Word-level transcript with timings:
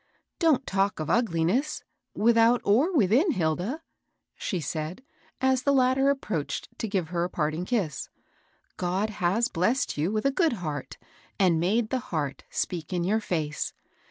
"Don't 0.39 0.65
talk 0.65 0.99
of 0.99 1.11
ugliness, 1.11 1.83
without 2.15 2.59
or 2.63 2.91
within, 2.97 3.33
Hilda," 3.33 3.83
she 4.35 4.59
said, 4.59 5.03
as 5.39 5.61
the 5.61 5.71
latter 5.71 6.09
approached 6.09 6.67
to 6.79 6.87
give 6.87 7.09
her 7.09 7.23
a 7.23 7.29
parting 7.29 7.65
kiss." 7.65 8.09
God 8.77 9.11
has 9.11 9.47
blessed 9.47 9.99
you 9.99 10.11
with 10.11 10.25
a 10.25 10.31
good 10.31 10.53
heart 10.53 10.97
and 11.37 11.59
made 11.59 11.91
the 11.91 11.99
heart 12.09 12.45
speak 12.49 12.91
in 12.91 13.03
your 13.03 13.19
face. 13.19 13.75